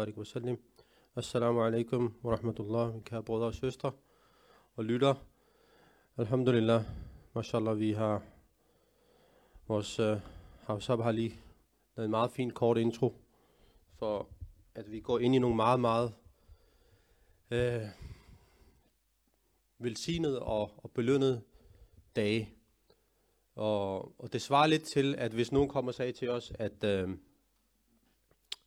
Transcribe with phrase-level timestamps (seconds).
[0.00, 0.56] barik wa sallim.
[1.16, 3.92] Assalamu alaikum wa rahmatullah, min kære brødre og søstre
[4.76, 5.14] og lytter.
[6.16, 6.84] Alhamdulillah,
[7.34, 8.22] mashallah, vi har
[9.68, 10.20] vores øh, uh,
[10.66, 11.34] Havsab har lige
[11.96, 13.14] lavet en meget fin kort intro,
[13.98, 14.28] for
[14.74, 16.14] at vi går ind i nogle meget, meget
[17.50, 17.88] uh,
[19.78, 21.42] velsignede og, og belønnede
[22.16, 22.48] dage.
[23.54, 26.84] Og, og det svarer lidt til, at hvis nogen kommer og sagde til os, at
[26.84, 27.10] uh,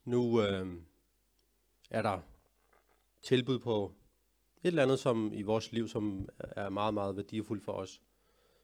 [0.05, 0.67] nu øh,
[1.93, 2.19] er der
[3.21, 3.93] tilbud på
[4.63, 8.01] et eller andet som i vores liv, som er meget, meget værdifuldt for os,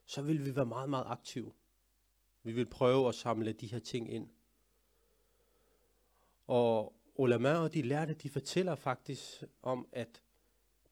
[0.05, 1.51] så vil vi være meget, meget aktive.
[2.43, 4.29] Vi vil prøve at samle de her ting ind.
[6.47, 10.21] Og ulama og de lærte, de fortæller faktisk om, at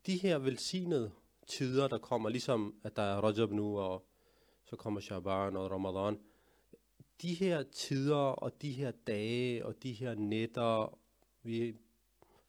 [0.06, 1.12] de her velsignede
[1.48, 4.08] tider, der kommer, ligesom at der er Rajab nu, og
[4.66, 6.20] så kommer Shaban og Ramadan,
[7.22, 11.00] de her tider og de her dage og de her nætter,
[11.44, 11.76] vi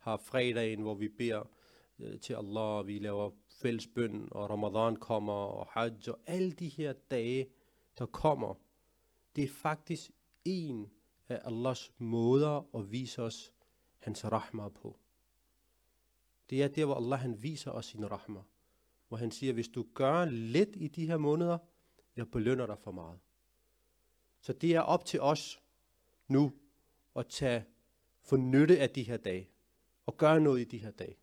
[0.08, 1.42] har fredagen, hvor vi beder
[1.98, 6.68] øh, til Allah, vi laver fælles bøn, og Ramadan kommer, og Hajj, og alle de
[6.68, 7.48] her dage,
[7.98, 8.54] der kommer,
[9.36, 10.10] det er faktisk
[10.44, 10.90] en
[11.28, 13.52] af Allahs måder at vise os
[13.98, 14.98] hans rahma på.
[16.50, 18.40] Det er der, hvor Allah han viser os sin rahma.
[19.08, 21.58] Hvor han siger, hvis du gør lidt i de her måneder,
[22.16, 23.18] jeg belønner dig for meget.
[24.40, 25.62] Så det er op til os
[26.28, 26.52] nu
[27.16, 27.64] at tage
[28.22, 29.50] for nytte af de her dage.
[30.08, 31.16] Og gøre noget i de her dage.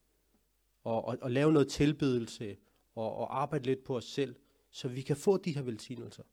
[0.84, 2.58] Og, og, og lave noget tilbedelse.
[2.96, 4.36] Og, og arbejde lidt på os selv.
[4.72, 6.24] Så vi kan få de her velsignelser.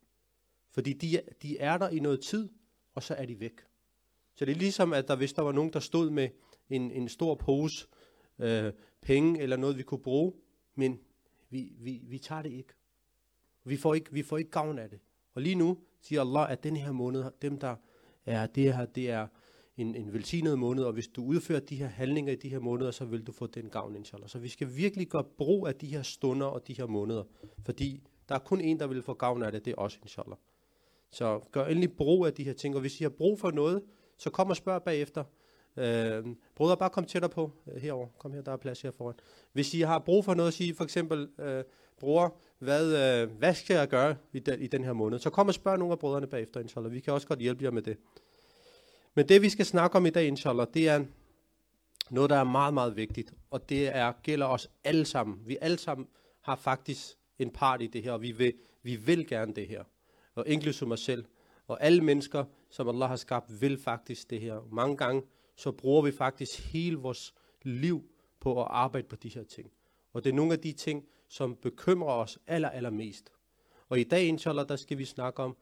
[0.70, 2.48] Fordi de, de er der i noget tid,
[2.95, 3.61] og så er de væk.
[4.34, 6.28] Så det er ligesom, at der, hvis der var nogen, der stod med
[6.70, 7.86] en, en stor pose
[8.39, 10.33] øh, penge, eller noget, vi kunne bruge,
[10.75, 11.00] men
[11.50, 12.75] vi, vi, vi tager det ikke.
[13.64, 15.00] Vi får ikke, vi får ikke gavn af det.
[15.34, 17.77] Og lige nu siger Allah, at den her måned, dem der
[18.27, 19.28] er det her, det er
[19.76, 22.90] en, en velsignet måned, og hvis du udfører de her handlinger i de her måneder,
[22.90, 24.28] så vil du få den gavn, inshallah.
[24.28, 27.24] Så vi skal virkelig gøre brug af de her stunder og de her måneder,
[27.64, 30.36] fordi der er kun en, der vil få gavn af det, det er os, inshallah.
[31.11, 33.82] Så gør endelig brug af de her ting, og hvis I har brug for noget,
[34.18, 35.24] så kom og spørg bagefter.
[35.77, 38.06] Øh, brødre, bare kom tættere på øh, herover.
[38.18, 39.14] Kom her, der er plads her foran.
[39.52, 41.64] Hvis I har brug for noget, sige for eksempel, øh,
[42.00, 45.18] bror, hvad, øh, hvad skal jeg gøre i den, i den her måned?
[45.18, 46.92] Så kom og spørg nogle af brødrene bagefter, inshallah.
[46.92, 47.96] Vi kan også godt hjælpe jer med det.
[49.14, 51.05] Men det, vi skal snakke om i dag, inshallah, det er
[52.11, 53.34] noget, der er meget, meget vigtigt.
[53.50, 55.42] Og det er, gælder os alle sammen.
[55.46, 56.08] Vi alle sammen
[56.40, 59.84] har faktisk en part i det her, og vi vil, vi vil gerne det her.
[60.34, 61.24] Og inklusive mig selv.
[61.67, 64.61] Og alle mennesker, som Allah har skabt, vil faktisk det her.
[64.73, 65.23] Mange gange,
[65.56, 68.05] så bruger vi faktisk hele vores liv
[68.40, 69.70] på at arbejde på de her ting.
[70.12, 73.33] Og det er nogle af de ting, som bekymrer os aller, allermest.
[73.89, 75.56] Og i dag, inshallah, der skal vi snakke om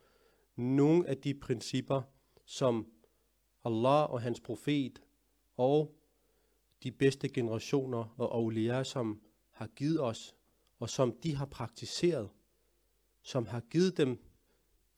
[0.56, 2.02] nogle af de principper,
[2.46, 2.86] som
[3.64, 5.02] Allah og hans profet
[5.56, 5.94] og
[6.82, 10.36] de bedste generationer og awliya, som har givet os,
[10.78, 12.30] og som de har praktiseret,
[13.22, 14.18] som har givet dem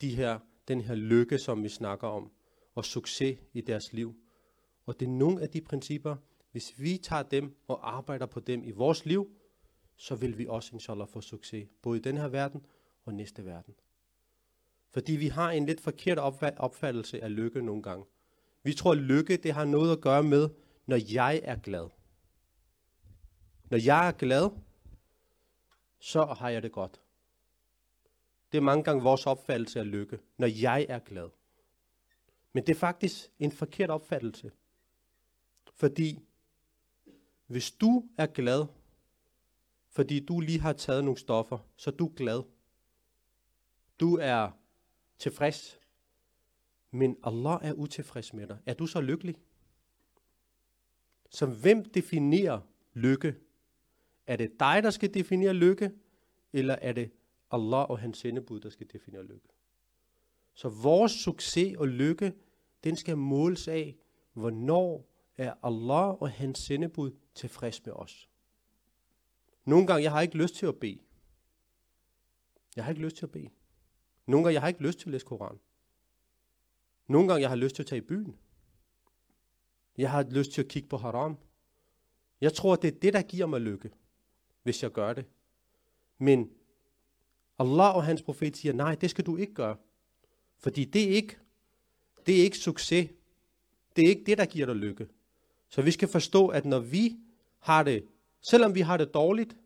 [0.00, 2.32] de her, den her lykke, som vi snakker om,
[2.74, 4.14] og succes i deres liv.
[4.86, 6.16] Og det er nogle af de principper,
[6.52, 9.36] hvis vi tager dem og arbejder på dem i vores liv,
[9.96, 12.66] så vil vi også inshallah få succes, både i den her verden
[13.04, 13.74] og næste verden.
[14.90, 16.18] Fordi vi har en lidt forkert
[16.58, 18.04] opfattelse af lykke nogle gange.
[18.62, 20.48] Vi tror, at lykke det har noget at gøre med,
[20.86, 21.88] når jeg er glad.
[23.70, 24.50] Når jeg er glad,
[25.98, 27.00] så har jeg det godt.
[28.52, 31.28] Det er mange gange vores opfattelse af lykke, når jeg er glad.
[32.52, 34.52] Men det er faktisk en forkert opfattelse.
[35.74, 36.18] Fordi
[37.46, 38.66] hvis du er glad,
[39.88, 42.42] fordi du lige har taget nogle stoffer, så er du glad.
[44.00, 44.50] Du er
[45.18, 45.78] tilfreds.
[46.94, 48.58] Men Allah er utilfreds med dig.
[48.66, 49.36] Er du så lykkelig?
[51.30, 52.60] Så hvem definerer
[52.92, 53.34] lykke?
[54.26, 55.92] Er det dig, der skal definere lykke?
[56.52, 57.10] Eller er det
[57.50, 59.48] Allah og hans sendebud, der skal definere lykke?
[60.54, 62.34] Så vores succes og lykke,
[62.84, 63.96] den skal måles af,
[64.32, 68.28] hvornår er Allah og hans sendebud tilfreds med os.
[69.64, 70.98] Nogle gange, jeg har ikke lyst til at bede.
[72.76, 73.48] Jeg har ikke lyst til at bede.
[74.26, 75.60] Nogle gange, jeg har ikke lyst til at læse Koranen.
[77.12, 78.36] Nogle gange, jeg har lyst til at tage i byen.
[79.98, 81.38] Jeg har lyst til at kigge på haram.
[82.40, 83.90] Jeg tror, det er det, der giver mig lykke,
[84.62, 85.24] hvis jeg gør det.
[86.18, 86.50] Men
[87.58, 89.76] Allah og hans profet siger, nej, det skal du ikke gøre.
[90.58, 91.36] Fordi det er ikke,
[92.26, 93.10] det er ikke succes.
[93.96, 95.08] Det er ikke det, der giver dig lykke.
[95.68, 97.16] Så vi skal forstå, at når vi
[97.58, 98.06] har det,
[98.40, 99.56] selvom vi har det dårligt,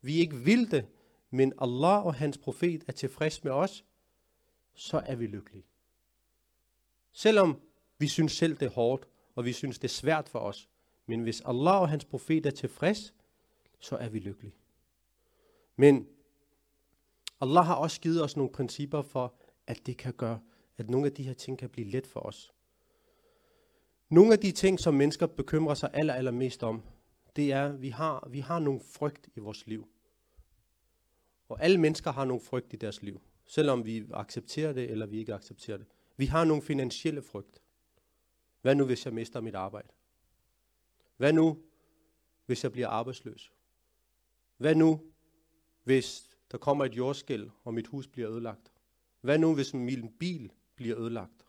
[0.00, 0.86] vi ikke vil det,
[1.30, 3.84] men Allah og hans profet er tilfreds med os,
[4.74, 5.64] så er vi lykkelige.
[7.14, 7.60] Selvom
[7.98, 10.68] vi synes selv, det er hårdt, og vi synes, det er svært for os,
[11.06, 13.14] Men hvis Allah og hans profet er tilfreds,
[13.80, 14.54] så er vi lykkelige.
[15.76, 16.08] Men
[17.40, 19.34] Allah har også givet os nogle principper for,
[19.66, 20.40] at det kan gøre,
[20.76, 22.52] at nogle af de her ting kan blive let for os.
[24.08, 26.82] Nogle af de ting, som mennesker bekymrer sig aller, aller mest om,
[27.36, 29.88] det er, at vi har, vi har nogle frygt i vores liv.
[31.48, 35.18] Og alle mennesker har nogle frygt i deres liv, selvom vi accepterer det, eller vi
[35.18, 35.86] ikke accepterer det.
[36.16, 37.62] Vi har nogle finansielle frygt.
[38.62, 39.88] Hvad nu, hvis jeg mister mit arbejde?
[41.16, 41.58] Hvad nu,
[42.46, 43.52] hvis jeg bliver arbejdsløs?
[44.56, 45.00] Hvad nu,
[45.84, 48.72] hvis der kommer et jordskæld, og mit hus bliver ødelagt?
[49.20, 51.46] Hvad nu, hvis min bil bliver ødelagt?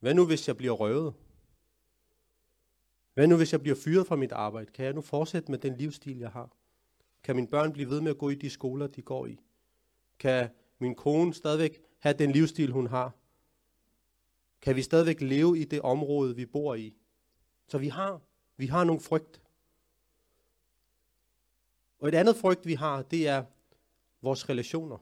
[0.00, 1.14] Hvad nu, hvis jeg bliver røvet?
[3.14, 4.70] Hvad nu, hvis jeg bliver fyret fra mit arbejde?
[4.72, 6.50] Kan jeg nu fortsætte med den livsstil, jeg har?
[7.22, 9.40] Kan mine børn blive ved med at gå i de skoler, de går i?
[10.18, 10.48] Kan
[10.78, 13.19] min kone stadigvæk have den livsstil, hun har?
[14.62, 16.94] Kan vi stadigvæk leve i det område, vi bor i?
[17.66, 18.20] Så vi har,
[18.56, 19.42] vi har nogle frygt.
[21.98, 23.44] Og et andet frygt, vi har, det er
[24.22, 24.98] vores relationer.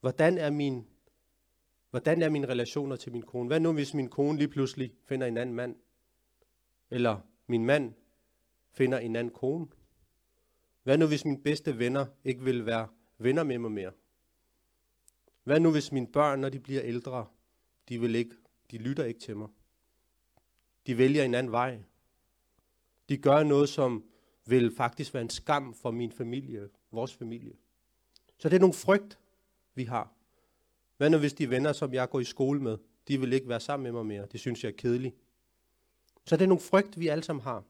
[0.00, 0.86] Hvordan er min
[1.90, 3.46] Hvordan er mine relationer til min kone?
[3.46, 5.76] Hvad nu, hvis min kone lige pludselig finder en anden mand?
[6.90, 7.94] Eller min mand
[8.72, 9.66] finder en anden kone?
[10.82, 12.88] Hvad nu, hvis mine bedste venner ikke vil være
[13.18, 13.92] venner med mig mere?
[15.44, 17.26] Hvad nu, hvis mine børn, når de bliver ældre,
[17.88, 18.34] de, vil ikke,
[18.70, 19.48] de lytter ikke til mig?
[20.86, 21.82] De vælger en anden vej.
[23.08, 24.04] De gør noget, som
[24.44, 27.52] vil faktisk være en skam for min familie, vores familie.
[28.38, 29.18] Så det er nogle frygt,
[29.74, 30.12] vi har.
[30.96, 32.78] Hvad nu hvis de venner, som jeg går i skole med,
[33.08, 34.26] de vil ikke være sammen med mig mere.
[34.32, 35.16] Det synes jeg er kedeligt.
[36.24, 37.64] Så det er nogle frygt, vi alle sammen har.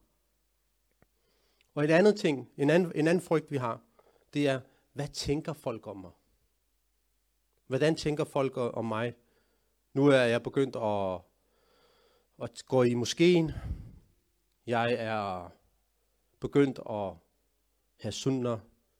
[1.74, 3.80] Og et andet ting, en anden, en anden frygt, vi har,
[4.34, 4.60] det er,
[4.92, 6.10] hvad tænker folk om mig?
[7.66, 9.14] Hvordan tænker folk om mig?
[9.96, 11.20] Nu er jeg begyndt at,
[12.42, 13.52] at gå i moskeen.
[14.66, 15.50] Jeg er
[16.40, 17.12] begyndt at
[18.00, 18.58] have sunder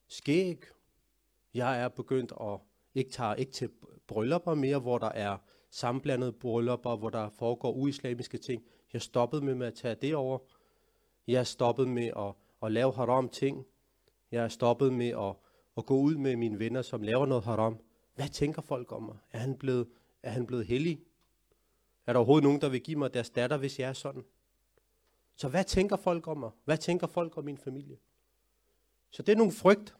[0.08, 0.64] skæg.
[1.54, 2.60] Jeg er begyndt at
[2.94, 3.70] ikke tage ikke til
[4.06, 5.38] bryllupper mere, hvor der er
[5.70, 8.62] sammenblandede bryllupper, hvor der foregår uislamiske ting.
[8.92, 10.38] Jeg stoppede med, med at tage det over.
[11.26, 13.66] Jeg er stoppet med at, at lave haram ting.
[14.31, 15.34] Jeg er stoppet med at,
[15.76, 17.78] at gå ud med mine venner, som laver noget haram.
[18.14, 19.16] Hvad tænker folk om mig?
[19.32, 19.87] Er han blevet,
[20.22, 21.02] er han blevet hellig?
[22.06, 24.24] Er der overhovedet nogen, der vil give mig deres datter, hvis jeg er sådan?
[25.36, 26.50] Så hvad tænker folk om mig?
[26.64, 27.98] Hvad tænker folk om min familie?
[29.10, 29.94] Så det er nogle frygt,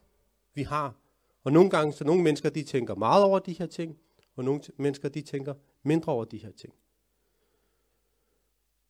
[0.53, 0.95] vi har.
[1.43, 3.99] Og nogle gange, så nogle mennesker, de tænker meget over de her ting,
[4.35, 6.73] og nogle mennesker, de tænker mindre over de her ting.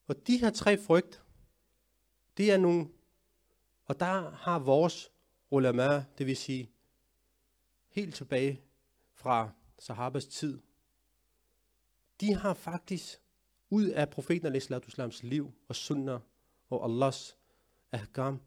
[0.08, 1.24] Og de her tre frygt,
[2.38, 2.90] det er nogle,
[3.86, 5.12] og der har vores
[5.50, 6.72] ulama, det vil sige
[7.88, 8.62] helt tilbage
[9.14, 10.60] fra sahabas tid,
[12.22, 13.22] de har faktisk
[13.70, 16.20] ud af profeten al liv og sunnah
[16.70, 17.38] og Allahs
[17.92, 18.42] ahkam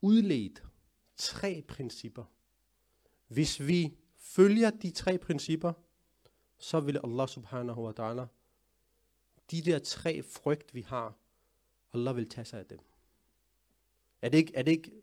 [0.00, 0.62] udledt
[1.16, 2.24] tre principper.
[3.28, 5.72] Hvis vi følger de tre principper,
[6.58, 8.26] så vil Allah subhanahu wa ta'ala,
[9.50, 11.16] de der tre frygt, vi har,
[11.92, 12.78] Allah vil tage sig af dem.
[14.22, 15.02] Er det ikke, er det ikke,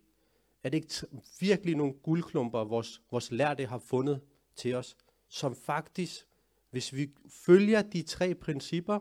[0.64, 1.08] er det ikke
[1.40, 4.22] virkelig nogle guldklumper, vores, vores lærte har fundet
[4.56, 6.28] til os, som faktisk,
[6.76, 9.00] hvis vi følger de tre principper,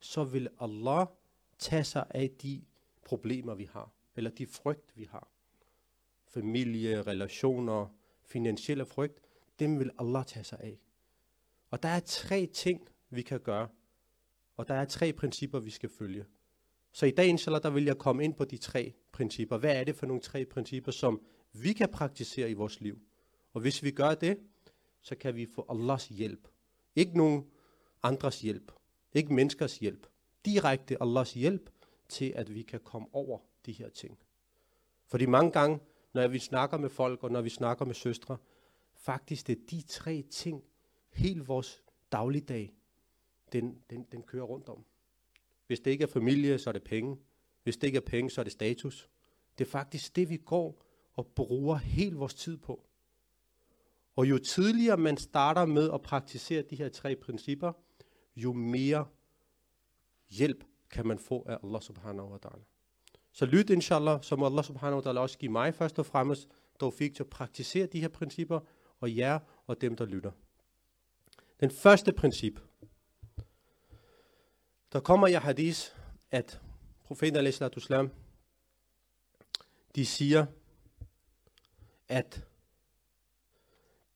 [0.00, 1.06] så vil Allah
[1.58, 2.64] tage sig af de
[3.04, 5.28] problemer, vi har, eller de frygt, vi har.
[6.26, 9.20] Familie, relationer, finansielle frygt,
[9.58, 10.80] dem vil Allah tage sig af.
[11.70, 13.68] Og der er tre ting, vi kan gøre.
[14.56, 16.24] Og der er tre principper, vi skal følge.
[16.92, 19.58] Så i dag, inshallah, der vil jeg komme ind på de tre principper.
[19.58, 22.98] Hvad er det for nogle tre principper, som vi kan praktisere i vores liv?
[23.52, 24.38] Og hvis vi gør det,
[25.00, 26.48] så kan vi få Allahs hjælp.
[27.00, 27.46] Ikke nogen
[28.02, 28.72] andres hjælp.
[29.12, 30.06] Ikke menneskers hjælp.
[30.44, 31.70] Direkte Allahs hjælp
[32.08, 34.18] til, at vi kan komme over de her ting.
[35.06, 35.80] Fordi mange gange,
[36.12, 38.36] når vi snakker med folk, og når vi snakker med søstre,
[38.94, 40.64] faktisk det er de tre ting,
[41.12, 42.74] hele vores dagligdag,
[43.52, 44.84] den, den, den kører rundt om.
[45.66, 47.16] Hvis det ikke er familie, så er det penge.
[47.62, 49.08] Hvis det ikke er penge, så er det status.
[49.58, 52.86] Det er faktisk det, vi går og bruger hele vores tid på.
[54.20, 57.72] Og jo tidligere man starter med at praktisere de her tre principper,
[58.36, 59.06] jo mere
[60.30, 62.62] hjælp kan man få af Allah subhanahu wa ta'ala.
[63.32, 66.48] Så lyt inshallah, som Allah subhanahu wa ta'ala også give mig først og fremmest,
[66.80, 68.60] dog fik til at praktisere de her principper,
[69.00, 70.30] og jer og dem, der lytter.
[71.60, 72.60] Den første princip.
[74.92, 75.80] Der kommer i hadith,
[76.30, 76.60] at
[77.04, 78.10] profeten al
[79.94, 80.46] de siger,
[82.08, 82.49] at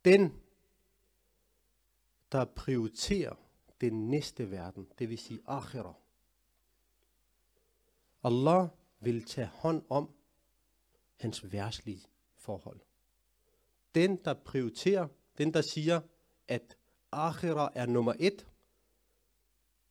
[0.05, 0.41] den,
[2.33, 3.35] der prioriterer
[3.81, 5.95] den næste verden, det vil sige akhirah,
[8.25, 8.69] Allah
[9.01, 10.11] vil tage hånd om
[11.17, 12.03] hans værtslige
[12.37, 12.81] forhold.
[13.95, 15.09] Den, der prioriterer,
[15.39, 16.01] den, der siger,
[16.49, 16.77] at
[17.13, 18.47] akhira er nummer et,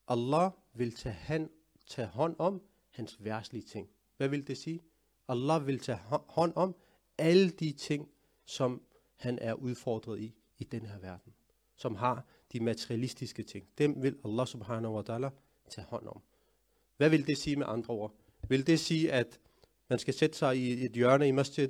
[0.07, 1.49] Allah vil tage, han,
[1.87, 3.89] tage hånd om hans værtslige ting.
[4.17, 4.83] Hvad vil det sige?
[5.27, 6.75] Allah vil tage hånd om
[7.17, 8.09] alle de ting,
[8.45, 8.81] som
[9.23, 11.33] han er udfordret i, i den her verden.
[11.75, 13.67] Som har de materialistiske ting.
[13.77, 15.29] Dem vil Allah subhanahu wa ta'ala
[15.69, 16.21] tage hånd om.
[16.97, 18.13] Hvad vil det sige med andre ord?
[18.47, 19.39] Vil det sige, at
[19.89, 21.69] man skal sætte sig i et hjørne i masjid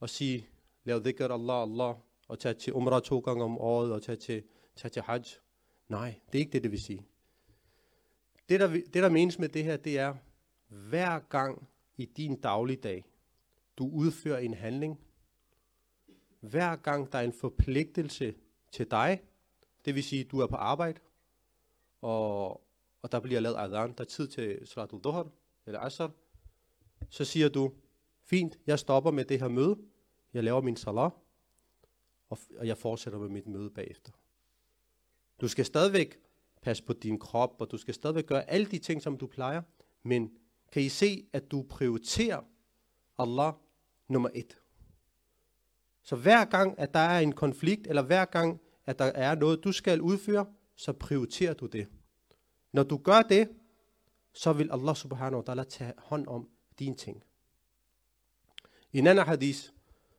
[0.00, 0.46] og sige,
[0.84, 1.94] lav dhikr Allah, Allah,
[2.28, 4.42] og tage til umrah to gange om året, og tage til,
[4.76, 5.22] tage til hajj?
[5.88, 7.06] Nej, det er ikke det, det vil sige.
[8.48, 10.14] Det der, det, der menes med det her, det er,
[10.68, 13.04] hver gang i din dagligdag,
[13.78, 15.00] du udfører en handling,
[16.42, 18.34] hver gang der er en forpligtelse
[18.70, 19.22] til dig,
[19.84, 21.00] det vil sige, du er på arbejde,
[22.00, 22.50] og,
[23.02, 25.28] og der bliver lavet adhan, der er tid til salatul duhar,
[25.66, 26.08] eller asr,
[27.10, 27.72] så siger du,
[28.22, 29.78] fint, jeg stopper med det her møde,
[30.34, 31.12] jeg laver min salat,
[32.30, 34.12] og, og jeg fortsætter med mit møde bagefter.
[35.40, 36.18] Du skal stadigvæk
[36.62, 39.62] passe på din krop, og du skal stadigvæk gøre alle de ting, som du plejer,
[40.02, 40.32] men
[40.72, 42.42] kan I se, at du prioriterer
[43.18, 43.52] Allah
[44.08, 44.61] nummer et.
[46.02, 49.64] Så hver gang, at der er en konflikt, eller hver gang, at der er noget,
[49.64, 51.88] du skal udføre, så prioriterer du det.
[52.72, 53.48] Når du gør det,
[54.32, 57.22] så vil Allah subhanahu wa ta'ala tage hånd om dine ting.
[58.92, 59.58] I en anden hadith,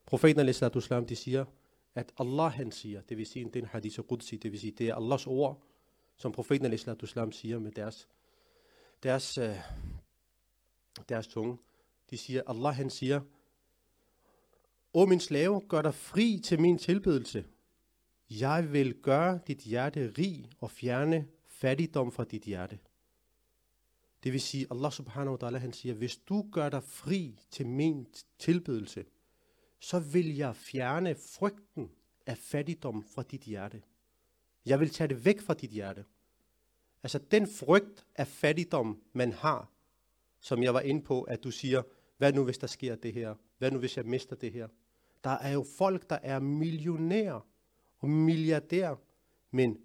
[0.06, 0.48] profeten al
[1.10, 1.46] de siger,
[1.96, 4.72] at Allah han siger, det vil sige, det er en hadith qudsi, det vil sige,
[4.72, 5.64] det er Allahs ord,
[6.18, 6.80] som profeten al
[7.34, 8.08] siger med deres,
[9.04, 9.56] deres, øh,
[11.10, 11.58] deres tunge.
[12.10, 13.22] De siger, Allah han siger,
[14.94, 17.46] O min slave, gør dig fri til min tilbedelse.
[18.30, 22.80] Jeg vil gøre dit hjerte rig og fjerne fattigdom fra dit hjerte.
[24.24, 27.68] Det vil sige, Allah subhanahu wa ta'ala, han siger, hvis du gør dig fri til
[27.68, 28.08] min
[28.40, 29.06] tilbedelse,
[29.80, 31.92] så vil jeg fjerne frygten
[32.26, 33.82] af fattigdom fra dit hjerte.
[34.66, 36.06] Jeg vil tage det væk fra dit hjerte.
[37.04, 39.72] Altså den frygt af fattigdom, man har,
[40.40, 41.84] som jeg var inde på, at du siger,
[42.18, 43.36] hvad nu hvis der sker det her?
[43.58, 44.68] Hvad nu hvis jeg mister det her?
[45.24, 47.48] Der er jo folk, der er millionærer
[48.00, 48.96] og milliardærer,
[49.52, 49.78] men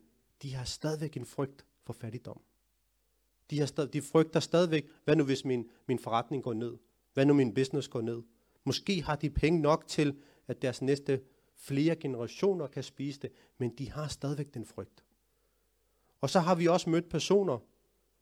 [0.43, 2.41] de har stadigvæk en frygt for fattigdom.
[3.51, 6.77] De, har stadig, de frygter stadigvæk, hvad nu hvis min, min forretning går ned?
[7.15, 8.23] Hvad nu min business går ned?
[8.65, 10.17] Måske har de penge nok til,
[10.47, 11.21] at deres næste
[11.57, 15.05] flere generationer kan spise det, men de har stadigvæk den frygt.
[16.21, 17.59] Og så har vi også mødt personer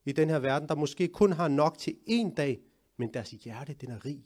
[0.04, 2.60] i den her verden, der måske kun har nok til en dag,
[2.96, 4.24] men deres hjerte, den er rig.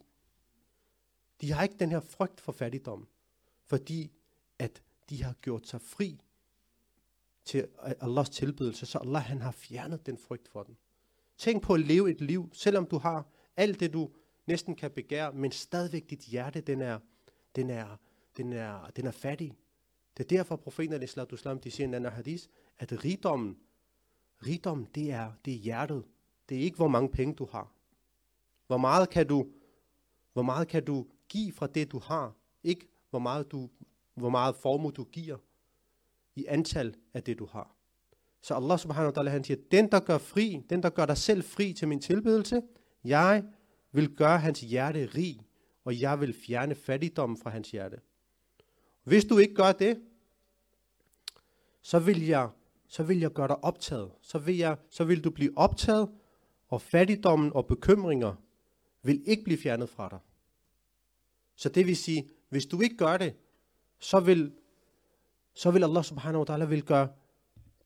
[1.41, 3.09] De har ikke den her frygt for fattigdom,
[3.67, 4.13] fordi
[4.59, 6.21] at de har gjort sig fri
[7.45, 10.77] til Allahs tilbedelse, så Allah han har fjernet den frygt for den.
[11.39, 14.11] Tænk på at leve et liv, selvom du har alt det, du
[14.47, 16.99] næsten kan begære, men stadigvæk dit hjerte, den er,
[17.57, 17.97] den er,
[18.37, 19.57] den er, den er fattig.
[20.17, 22.47] Det er derfor profeten al islam, de siger i en anden hadith,
[22.79, 23.59] at rigdommen,
[24.47, 26.05] rigdom, det er, det er hjertet.
[26.49, 27.73] Det er ikke, hvor mange penge du har.
[28.67, 29.49] Hvor meget kan du,
[30.33, 32.37] hvor meget kan du Giv fra det, du har?
[32.65, 33.69] Ikke, hvor meget, du,
[34.15, 35.37] hvor meget formue du giver
[36.37, 37.77] i antal af det, du har.
[38.43, 41.17] Så Allah subhanahu wa ta'ala, han siger, den der gør fri, den der gør dig
[41.17, 42.63] selv fri til min tilbedelse,
[43.05, 43.45] jeg
[43.93, 45.41] vil gøre hans hjerte rig,
[45.85, 48.01] og jeg vil fjerne fattigdommen fra hans hjerte.
[49.05, 50.03] Hvis du ikke gør det,
[51.83, 52.49] så vil jeg,
[52.89, 54.13] så vil jeg gøre dig optaget.
[54.21, 56.11] Så vil, jeg, så vil du blive optaget,
[56.69, 58.35] og fattigdommen og bekymringer
[59.03, 60.19] vil ikke blive fjernet fra dig.
[61.61, 63.35] Så det vil sige, hvis du ikke gør det,
[63.99, 64.53] så vil,
[65.55, 67.09] så vil Allah subhanahu wa ta'ala vil gøre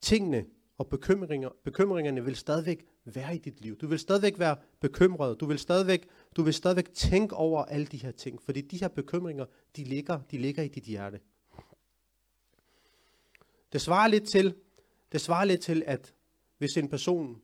[0.00, 0.46] tingene
[0.78, 3.76] og bekymringer, bekymringerne vil stadigvæk være i dit liv.
[3.76, 5.40] Du vil stadigvæk være bekymret.
[5.40, 8.42] Du vil stadigvæk, du vil stadigvæk tænke over alle de her ting.
[8.42, 9.44] Fordi de her bekymringer,
[9.76, 11.20] de ligger, de ligger i dit hjerte.
[13.72, 14.54] Det svarer lidt til,
[15.12, 16.14] det svarer lidt til, at
[16.58, 17.42] hvis en person,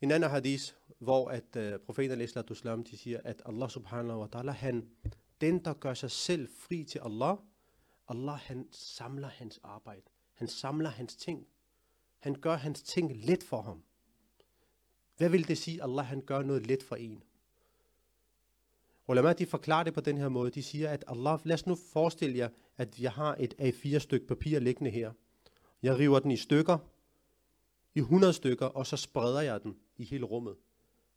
[0.00, 0.64] en anden hadith,
[0.98, 4.88] hvor at uh, profeten al de siger, at Allah subhanahu wa ta'ala, han,
[5.40, 7.36] den der gør sig selv fri til Allah,
[8.08, 10.02] Allah han samler hans arbejde.
[10.34, 11.46] Han samler hans ting.
[12.18, 13.82] Han gør hans ting let for ham.
[15.16, 17.22] Hvad vil det sige, Allah han gør noget let for en?
[19.08, 20.50] Ulama, de forklarer det på den her måde.
[20.50, 24.58] De siger, at Allah, lad os nu forestille jer, at jeg har et A4-stykke papir
[24.58, 25.12] liggende her.
[25.82, 26.78] Jeg river den i stykker,
[27.94, 30.56] i 100 stykker, og så spreder jeg den i hele rummet.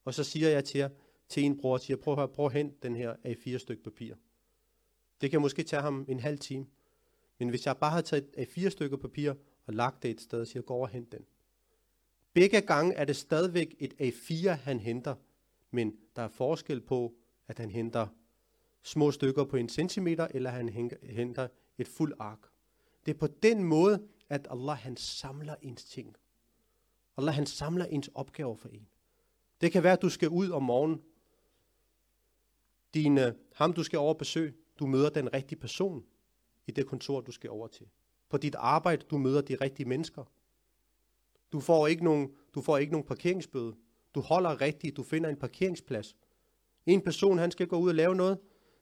[0.06, 0.90] Og så siger jeg til, jer,
[1.32, 4.16] til en bror, siger, prøv at, prøv at hente den her A4-stykke papir.
[5.22, 6.66] Det kan måske tage ham en halv time.
[7.40, 9.34] Men hvis jeg bare har taget A4 stykker papir
[9.66, 11.26] og lagt det et sted, og siger, gå over og hent den.
[12.34, 15.16] Begge gange er det stadigvæk et A4, han henter.
[15.72, 17.14] Men der er forskel på,
[17.48, 18.08] at han henter
[18.84, 20.70] små stykker på en centimeter, eller han
[21.04, 21.48] henter
[21.78, 22.40] et fuld ark.
[23.06, 26.16] Det er på den måde, at Allah han samler ens ting.
[27.18, 28.88] Allah han samler ens opgaver for en.
[29.62, 31.02] Det kan være, at du skal ud om morgenen.
[32.94, 36.04] Din, øh, ham, du skal over besøg, du møder den rigtige person
[36.68, 37.88] i det kontor, du skal over til.
[38.30, 40.24] På dit arbejde, du møder de rigtige mennesker.
[41.52, 43.76] Du får ikke nogen, du får ikke nogen parkeringsbøde.
[44.16, 46.16] Du holder rigtigt, du finder en parkeringsplads.
[46.86, 48.40] En person, han skal gå ud og lave noget.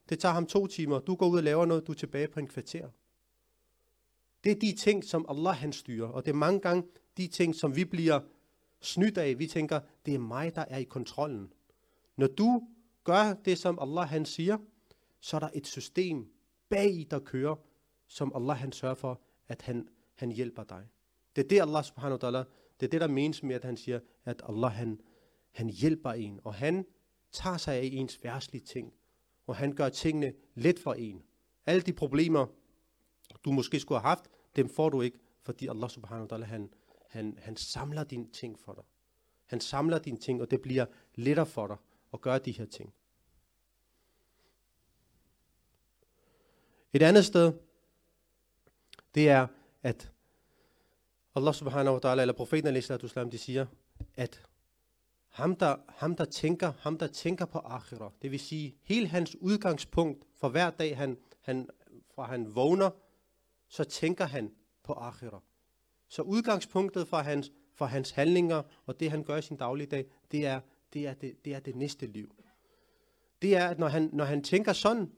[0.09, 0.99] Det tager ham to timer.
[0.99, 2.89] Du går ud og laver noget, du er tilbage på en kvarter.
[4.43, 6.07] Det er de ting, som Allah han styrer.
[6.07, 6.83] Og det er mange gange
[7.17, 8.19] de ting, som vi bliver
[8.81, 9.39] snydt af.
[9.39, 11.53] Vi tænker, det er mig, der er i kontrollen.
[12.17, 12.67] Når du
[13.09, 14.57] gør det, som Allah han siger,
[15.19, 16.27] så er der et system
[16.69, 17.55] bag, der kører,
[18.07, 20.87] som Allah han sørger for, at han, han hjælper dig.
[21.35, 22.43] Det er det, Allah subhanahu wa ta'ala,
[22.79, 24.99] det er det, der menes med, at han siger, at Allah han,
[25.51, 26.85] han hjælper en, og han
[27.31, 28.93] tager sig af ens værtslige ting,
[29.47, 31.23] og han gør tingene let for en.
[31.65, 32.47] Alle de problemer,
[33.45, 36.73] du måske skulle have haft, dem får du ikke, fordi Allah subhanahu wa ta'ala, han,
[37.09, 38.83] han, han samler dine ting for dig.
[39.45, 40.85] Han samler dine ting, og det bliver
[41.15, 41.77] lettere for dig
[42.13, 42.93] at gøre de her ting.
[46.93, 47.53] Et andet sted,
[49.15, 49.47] det er,
[49.83, 50.11] at
[51.35, 53.65] Allah subhanahu wa ta'ala, eller profeten al de siger,
[54.15, 54.41] at
[55.29, 59.35] ham der, ham der tænker, ham der tænker på akhira, det vil sige, hele hans
[59.35, 61.69] udgangspunkt for hver dag, han, han,
[62.15, 62.89] fra han vågner,
[63.67, 64.51] så tænker han
[64.83, 65.41] på akhira.
[66.07, 70.45] Så udgangspunktet for hans, for hans handlinger og det, han gør i sin dagligdag, det
[70.45, 70.59] er
[70.93, 72.35] det, er det, det, er det næste liv.
[73.41, 75.11] Det er, at når han, når han tænker sådan,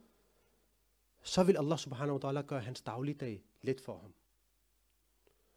[1.24, 4.14] så vil Allah subhanahu wa ta'ala gøre hans dagligdag let for ham.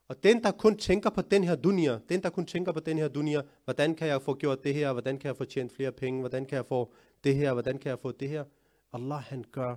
[0.08, 2.98] Og den, der kun tænker på den her dunia, den, der kun tænker på den
[2.98, 5.92] her dunia, hvordan kan jeg få gjort det her, hvordan kan jeg få tjent flere
[5.92, 6.92] penge, hvordan kan jeg få
[7.24, 8.44] det her, hvordan kan jeg få det her.
[8.92, 9.76] Allah, han gør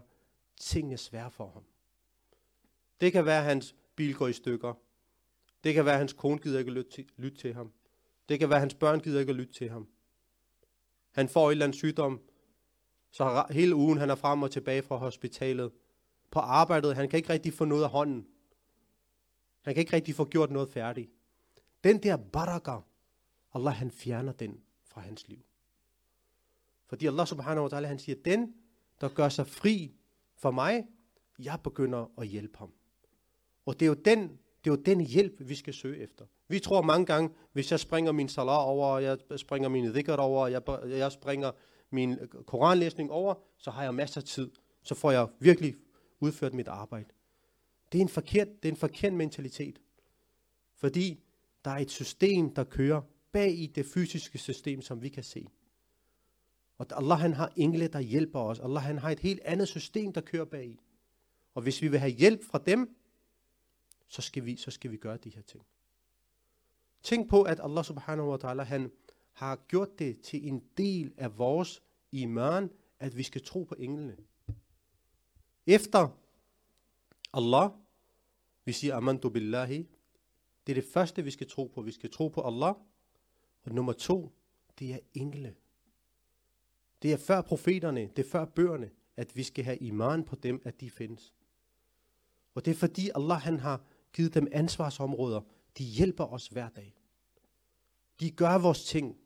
[0.60, 1.64] tingene svære for ham.
[3.02, 4.74] Det kan være, at hans bil går i stykker.
[5.64, 7.72] Det kan være, at hans kone gider ikke lytte til, lytte til ham.
[8.30, 9.88] Det kan være, at hans børn gider ikke lytte til ham.
[11.12, 12.22] Han får et eller andet sygdom,
[13.18, 15.72] så hele ugen han er frem og tilbage fra hospitalet.
[16.32, 18.28] På arbejdet, han kan ikke rigtig få noget af hånden.
[19.62, 21.12] Han kan ikke rigtig få gjort noget færdigt.
[21.84, 22.78] Den der baraka,
[23.54, 25.40] Allah han fjerner den fra hans liv.
[26.88, 28.54] Fordi Allah subhanahu wa ta'ala, han siger, den,
[29.02, 29.96] der gør sig fri
[30.36, 30.88] for mig,
[31.40, 32.74] jeg begynder at hjælpe ham.
[33.66, 34.22] Og det er jo den,
[34.64, 36.26] det er jo den hjælp, vi skal søge efter.
[36.48, 40.48] Vi tror mange gange, hvis jeg springer min salat over, jeg springer min dhikr over,
[40.48, 41.52] jeg, jeg springer
[41.90, 44.52] min øh, koranlæsning over, så har jeg masser af tid.
[44.84, 45.76] Så får jeg virkelig
[46.20, 47.10] udført mit arbejde.
[47.92, 49.82] Det er en forkert, det er en forkert mentalitet.
[50.76, 51.24] Fordi
[51.66, 55.48] der er et system, der kører bag i det fysiske system, som vi kan se.
[56.78, 58.60] Og Allah han har engle, der hjælper os.
[58.60, 60.80] Allah han har et helt andet system, der kører bag i.
[61.54, 62.96] Og hvis vi vil have hjælp fra dem,
[64.08, 65.66] så skal vi, så skal vi gøre de her ting.
[67.04, 68.92] Tænk på, at Allah subhanahu wa ta'ala, han
[69.38, 72.70] har gjort det til en del af vores iman,
[73.00, 74.18] at vi skal tro på englene.
[75.68, 76.10] Efter
[77.34, 77.70] Allah,
[78.66, 79.88] vi siger amantu billahi,
[80.68, 81.82] det er det første, vi skal tro på.
[81.82, 82.76] Vi skal tro på Allah.
[83.64, 84.32] Og nummer to,
[84.80, 85.56] det er engle.
[87.02, 90.62] Det er før profeterne, det er før bøgerne, at vi skal have iman på dem,
[90.66, 91.34] at de findes.
[92.56, 95.42] Og det er fordi Allah han har givet dem ansvarsområder.
[95.78, 96.96] De hjælper os hver dag.
[98.20, 99.18] De gør vores ting.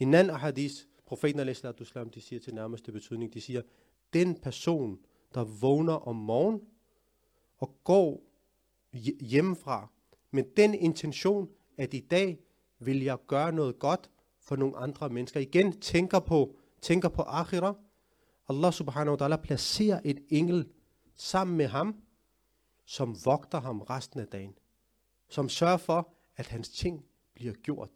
[0.00, 1.56] En anden hadis, profeten al
[2.14, 3.62] de siger til nærmeste betydning, de siger,
[4.12, 4.98] den person,
[5.34, 6.60] der vågner om morgen
[7.58, 8.22] og går
[9.20, 9.88] hjemmefra
[10.30, 12.38] med den intention, at i dag
[12.78, 14.10] vil jeg gøre noget godt
[14.40, 15.40] for nogle andre mennesker.
[15.40, 17.74] Igen tænker på, tænker på akhira.
[18.48, 20.68] Allah subhanahu wa ta'ala placerer et engel
[21.14, 22.02] sammen med ham,
[22.84, 24.54] som vogter ham resten af dagen.
[25.28, 27.90] Som sørger for, at hans ting bliver gjort.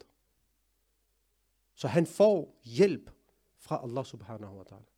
[1.75, 3.11] Så han får hjælp
[3.59, 4.91] fra Allah subhanahu wa ta'ala.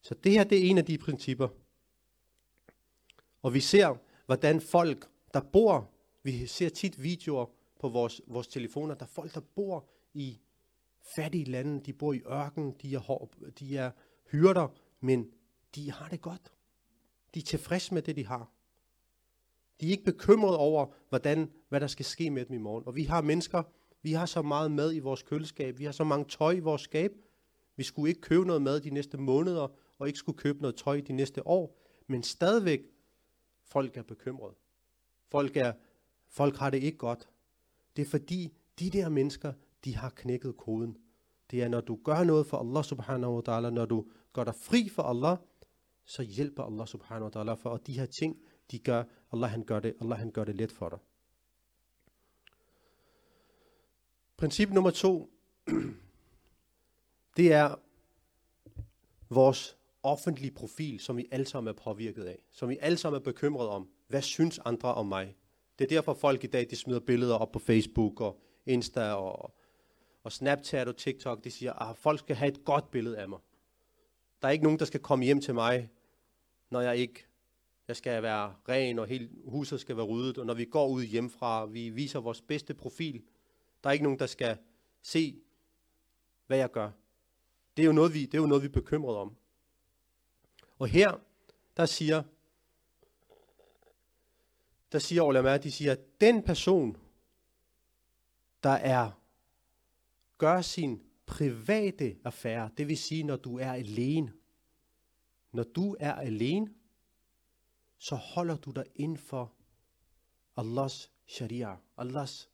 [0.00, 1.48] Så det her det er en af de principper.
[3.42, 5.90] Og vi ser, hvordan folk, der bor,
[6.22, 7.46] vi ser tit videoer
[7.80, 10.40] på vores, vores telefoner, der er folk, der bor i
[11.16, 13.90] fattige lande, de bor i ørken, de er, de er
[14.30, 14.68] hyrder,
[15.00, 15.30] men
[15.74, 16.52] de har det godt.
[17.34, 18.50] De er tilfredse med det, de har.
[19.80, 22.86] De er ikke bekymrede over, hvordan, hvad der skal ske med dem i morgen.
[22.86, 23.62] Og vi har mennesker,
[24.02, 26.82] vi har så meget mad i vores køleskab, vi har så mange tøj i vores
[26.82, 27.12] skab.
[27.76, 31.00] Vi skulle ikke købe noget mad de næste måneder, og ikke skulle købe noget tøj
[31.00, 31.78] de næste år.
[32.06, 32.80] Men stadigvæk,
[33.64, 34.54] folk er bekymrede.
[35.30, 35.72] Folk, er,
[36.28, 37.28] folk har det ikke godt.
[37.96, 39.52] Det er fordi, de der mennesker,
[39.84, 40.96] de har knækket koden.
[41.50, 44.54] Det er, når du gør noget for Allah subhanahu wa ta'ala, når du gør dig
[44.54, 45.36] fri for Allah,
[46.04, 48.36] så hjælper Allah subhanahu wa ta'ala for, at de her ting,
[48.70, 50.98] de gør, Allah han gør det, Allah han gør det let for dig.
[54.38, 55.30] Princip nummer to,
[57.36, 57.74] det er
[59.28, 63.24] vores offentlige profil, som vi alle sammen er påvirket af, som vi alle sammen er
[63.24, 63.88] bekymret om.
[64.08, 65.36] Hvad synes andre om mig?
[65.78, 69.54] Det er derfor folk i dag, de smider billeder op på Facebook og Insta og,
[70.22, 71.44] og Snapchat og TikTok.
[71.44, 73.38] De siger, at folk skal have et godt billede af mig.
[74.42, 75.90] Der er ikke nogen, der skal komme hjem til mig,
[76.70, 77.24] når jeg ikke
[77.88, 80.38] jeg skal være ren, og hele huset skal være ryddet.
[80.38, 83.22] Og når vi går ud hjemmefra, vi viser vores bedste profil.
[83.88, 84.58] Der er ikke nogen, der skal
[85.02, 85.40] se,
[86.46, 86.90] hvad jeg gør.
[87.76, 89.36] Det er jo noget, vi, det er jo noget, vi er bekymret om.
[90.78, 91.20] Og her,
[91.76, 92.22] der siger,
[94.92, 96.96] der siger ulama, de siger, at den person,
[98.62, 99.10] der er,
[100.38, 104.32] gør sin private affære, det vil sige, når du er alene.
[105.52, 106.74] Når du er alene,
[107.98, 109.52] så holder du dig inden for
[110.56, 112.50] Allahs sharia, Allahs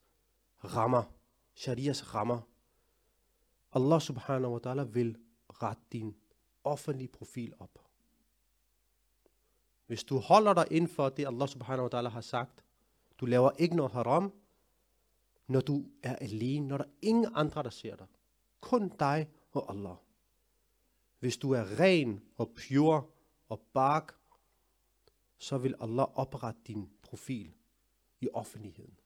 [0.65, 1.15] rammer,
[1.55, 2.41] sharias rammer.
[3.73, 5.17] Allah subhanahu wa ta'ala vil
[5.49, 6.17] rette din
[6.65, 7.79] offentlige profil op.
[9.87, 12.65] Hvis du holder dig inden for det, Allah subhanahu wa ta'ala har sagt,
[13.21, 14.33] du laver ikke noget haram,
[15.47, 18.07] når du er alene, når der er ingen andre, der ser dig.
[18.61, 19.97] Kun dig og Allah.
[21.19, 23.03] Hvis du er ren og pure
[23.49, 24.17] og bark,
[25.39, 27.55] så vil Allah oprette din profil
[28.21, 28.99] i offentligheden.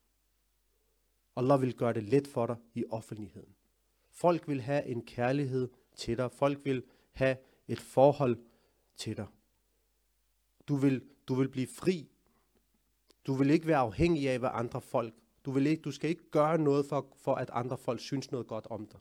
[1.39, 3.55] Allah vil gøre det let for dig i offentligheden.
[4.11, 6.33] Folk vil have en kærlighed til dig.
[6.33, 7.37] Folk vil have
[7.69, 8.39] et forhold
[8.97, 9.27] til dig.
[10.69, 12.09] Du vil, du vil blive fri.
[13.27, 15.15] Du vil ikke være afhængig af, hvad andre folk.
[15.45, 18.47] Du, vil ikke, du skal ikke gøre noget for, for, at andre folk synes noget
[18.47, 19.01] godt om dig.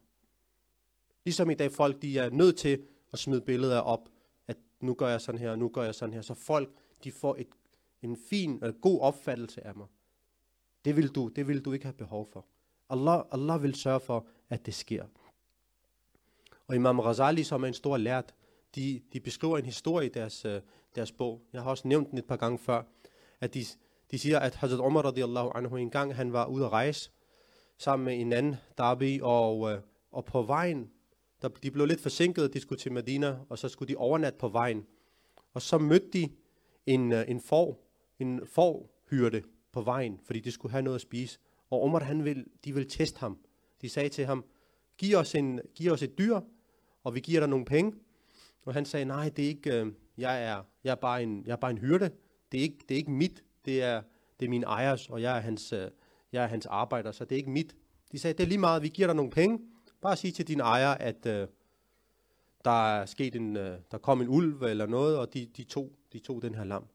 [1.26, 4.10] Ligesom i dag folk, de er nødt til at smide billeder op,
[4.48, 6.22] at nu gør jeg sådan her, og nu gør jeg sådan her.
[6.22, 6.70] Så folk,
[7.04, 7.48] de får et,
[8.02, 9.88] en fin og god opfattelse af mig.
[10.88, 12.46] Det vil, du, det vil du ikke have behov for.
[12.90, 15.06] Allah, Allah vil sørge for, at det sker.
[16.68, 18.36] Og Imam Ghazali, som er en stor lært,
[18.76, 20.62] de, de beskriver en historie i deres, øh,
[20.96, 21.42] deres bog.
[21.54, 22.84] Jeg har også nævnt den et par gange før,
[23.42, 23.66] at de,
[24.12, 27.12] de siger, at Hazrat Umar radiallahu anhu en gang, han var ude at rejse
[27.78, 30.92] sammen med en anden Dabi, og, øh, og på vejen,
[31.42, 34.48] der, de blev lidt forsinket, de skulle til Medina, og så skulle de overnatte på
[34.48, 34.86] vejen.
[35.54, 36.30] Og så mødte de
[36.86, 37.88] en, øh, en får,
[38.20, 39.44] en forhyrte
[39.78, 41.40] på vejen, fordi de skulle have noget at spise.
[41.70, 43.38] Og Umar, han vil, de vil teste ham.
[43.82, 44.46] De sagde til ham,
[44.98, 46.40] giv os, en, giv os et dyr,
[47.04, 47.94] og vi giver dig nogle penge.
[48.66, 51.52] Og han sagde, nej, det er ikke, øh, jeg, er, jeg, er bare en, jeg
[51.52, 52.12] er bare en hyrde.
[52.52, 54.02] Det er ikke, det er ikke mit, det er,
[54.40, 55.92] det er min ejers, og jeg er, hans, øh,
[56.32, 57.76] jeg er hans arbejder, så det er ikke mit.
[58.12, 59.60] De sagde, det er lige meget, vi giver dig nogle penge.
[60.02, 61.48] Bare sig til din ejer, at øh,
[62.66, 65.92] der er sket en, øh, der kom en ulv eller noget, og de, de, tog,
[66.14, 66.88] de tog den her lam.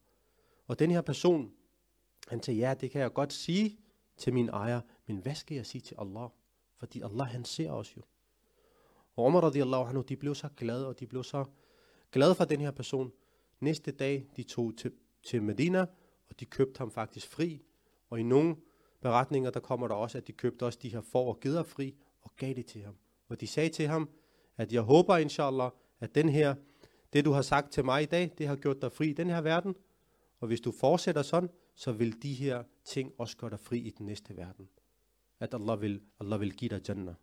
[0.66, 1.53] Og den her person,
[2.29, 3.79] han sagde, ja, det kan jeg godt sige
[4.17, 6.29] til min ejer, men hvad skal jeg sige til Allah?
[6.79, 8.03] Fordi Allah, han ser os jo.
[9.17, 11.45] Og Umar radiallahu anhu, de blev så glade, og de blev så
[12.13, 13.13] glade for den her person.
[13.61, 15.81] Næste dag, de tog til, til Medina,
[16.29, 17.63] og de købte ham faktisk fri.
[18.11, 18.57] Og i nogle
[19.01, 21.95] beretninger, der kommer der også, at de købte også de her får og geder fri,
[22.23, 22.97] og gav det til ham.
[23.29, 24.11] Og de sagde til ham,
[24.57, 26.55] at jeg håber, inshallah, at den her,
[27.13, 29.31] det du har sagt til mig i dag, det har gjort dig fri i den
[29.31, 29.75] her verden.
[30.41, 33.91] Og hvis du fortsætter sådan, så vil de her ting også gøre dig fri i
[33.91, 34.69] den næste verden.
[35.41, 37.15] At Allah vil, Allah vil give dig Jannah.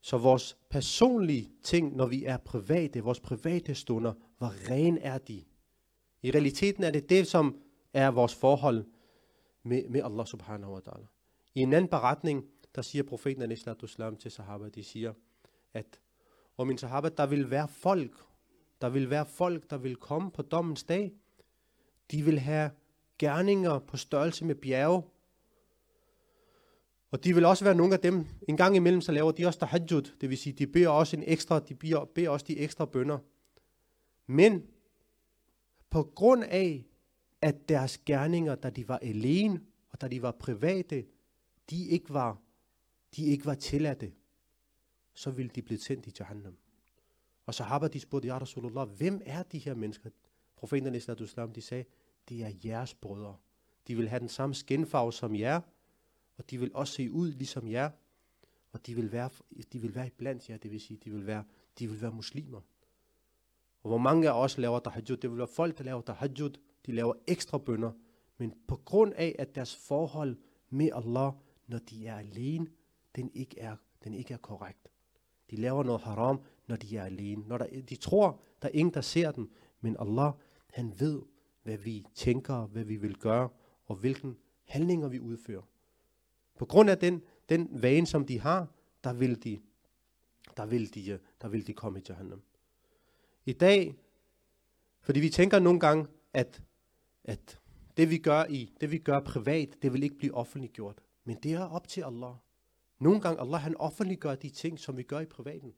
[0.00, 5.44] Så vores personlige ting, når vi er private, vores private stunder, hvor ren er de?
[6.22, 8.84] I realiteten er det det, som er vores forhold
[9.62, 11.06] med, med Allah subhanahu wa ta'ala.
[11.54, 15.12] I en anden beretning, der siger profeten al til sahaba, de siger,
[15.72, 16.00] at
[16.56, 18.24] og min sahaba, der vil være folk,
[18.80, 21.12] der vil være folk, der vil komme på dommens dag.
[22.10, 22.70] De vil have
[23.20, 25.02] gerninger på størrelse med bjerge,
[27.10, 29.58] og de vil også være nogle af dem, en gang imellem så laver de også
[29.58, 32.84] tahajjud, det vil sige, de beder også en ekstra, de beder, beder også de ekstra
[32.84, 33.18] bønder.
[34.26, 34.66] Men
[35.90, 36.86] på grund af,
[37.42, 41.06] at deres gerninger, da de var alene, og da de var private,
[41.70, 42.42] de ikke var,
[43.16, 44.12] de ikke var tilladte,
[45.14, 46.56] så ville de blive tændt i Jahannam.
[47.46, 50.10] Og så har de spurgt, Ja Rasulullah, hvem er de her mennesker?
[50.56, 51.84] Profeten Islam, de sagde,
[52.30, 53.36] det er jeres brødre.
[53.88, 55.60] De vil have den samme skinfarve som jer,
[56.36, 57.90] og de vil også se ud ligesom jer,
[58.72, 59.30] og de vil være,
[59.72, 61.44] de vil være blandt jer, det vil sige, de vil være,
[61.78, 62.60] de vil være muslimer.
[63.82, 66.50] Og hvor mange af os laver tahajjud, det vil være folk, der laver tahajjud,
[66.86, 67.92] de laver ekstra bønder,
[68.38, 70.36] men på grund af, at deres forhold
[70.70, 71.32] med Allah,
[71.66, 72.66] når de er alene,
[73.16, 74.92] den ikke er, den ikke er korrekt.
[75.50, 77.48] De laver noget haram, når de er alene.
[77.48, 79.50] Når der, de tror, der er ingen, der ser dem.
[79.80, 80.32] Men Allah,
[80.66, 81.22] han ved,
[81.62, 83.48] hvad vi tænker, hvad vi vil gøre,
[83.86, 85.62] og hvilken handlinger vi udfører.
[86.58, 88.68] På grund af den, den vane, som de har,
[89.04, 89.60] der vil de,
[90.56, 92.42] der vil de, øh, der vil de komme i Jahannam.
[93.44, 93.96] I dag,
[95.00, 96.62] fordi vi tænker nogle gange, at,
[97.24, 97.60] at
[97.96, 101.00] det vi gør i, det vi gør privat, det vil ikke blive offentliggjort.
[101.24, 102.34] Men det er op til Allah.
[102.98, 105.74] Nogle gange Allah han offentliggør de ting, som vi gør i privaten.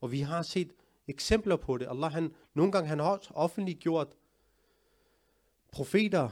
[0.00, 0.72] Og vi har set
[1.06, 1.86] eksempler på det.
[1.90, 4.16] Allah han, nogle gange han har også offentliggjort
[5.74, 6.28] profeter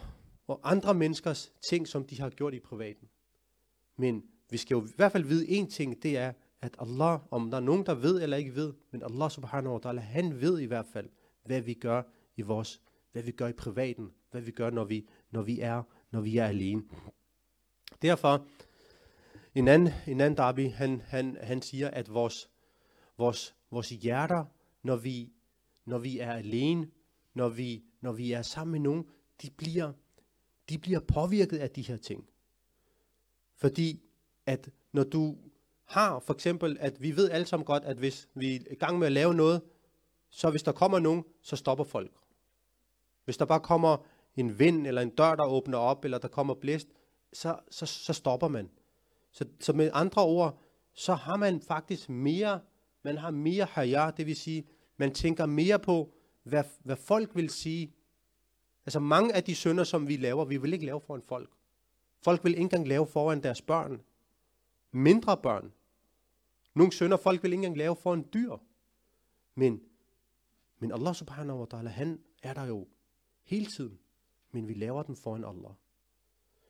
[0.47, 3.09] og andre menneskers ting, som de har gjort i privaten.
[3.97, 7.51] Men vi skal jo i hvert fald vide en ting, det er, at Allah, om
[7.51, 10.61] der er nogen, der ved eller ikke ved, men Allah subhanahu wa ta'ala, han ved
[10.61, 11.09] i hvert fald,
[11.45, 12.03] hvad vi gør
[12.37, 12.81] i vores,
[13.13, 16.37] hvad vi gør i privaten, hvad vi gør, når vi, når vi er, når vi
[16.37, 16.83] er alene.
[18.03, 18.47] Derfor,
[19.55, 22.51] en anden, en anden derby, han, han, han siger, at vores,
[23.19, 24.45] vores, vores hjerter,
[24.83, 25.33] når vi,
[25.85, 26.89] når vi er alene,
[27.35, 29.05] når vi, når vi er sammen med nogen,
[29.43, 29.93] de bliver,
[30.69, 32.29] de bliver påvirket af de her ting.
[33.57, 34.03] Fordi
[34.47, 35.37] at når du
[35.85, 38.99] har for eksempel, at vi ved alle sammen godt, at hvis vi er i gang
[38.99, 39.63] med at lave noget,
[40.31, 42.13] så hvis der kommer nogen, så stopper folk.
[43.25, 43.97] Hvis der bare kommer
[44.37, 46.89] en vind, eller en dør, der åbner op, eller der kommer blæst,
[47.33, 48.71] så, så, så stopper man.
[49.31, 50.61] Så, så med andre ord,
[50.95, 52.61] så har man faktisk mere,
[53.03, 54.67] man har mere haya, det vil sige,
[54.97, 57.95] man tænker mere på, hvad, hvad folk vil sige.
[58.87, 61.51] Altså mange af de sønder, som vi laver, vi vil ikke lave foran folk.
[62.23, 64.03] Folk vil ikke engang lave foran deres børn.
[64.91, 65.73] Mindre børn.
[66.75, 68.57] Nogle sønder, folk vil ikke engang lave foran dyr.
[69.55, 69.81] Men,
[70.79, 72.89] men Allah subhanahu wa ta'ala, han er der jo
[73.43, 73.99] hele tiden.
[74.53, 75.73] Men vi laver den foran Allah.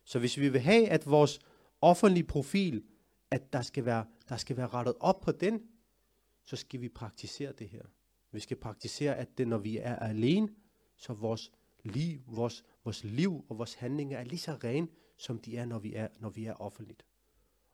[0.03, 1.39] Så hvis vi vil have, at vores
[1.81, 2.83] offentlige profil,
[3.31, 5.61] at der skal være, der skal være rettet op på den,
[6.43, 7.83] så skal vi praktisere det her.
[8.31, 10.49] Vi skal praktisere, at det, når vi er alene,
[10.95, 11.51] så vores
[11.83, 15.79] liv, vores, vores liv og vores handlinger er lige så rene, som de er, når
[15.79, 17.05] vi er, når vi er offentligt.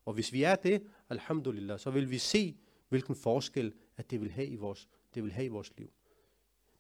[0.06, 2.58] Og hvis vi er det, alhamdulillah, så vil vi se,
[2.90, 5.90] hvilken forskel, at det vil have i vores, det vil have i vores liv.